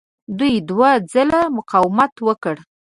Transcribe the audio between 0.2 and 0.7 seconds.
دوی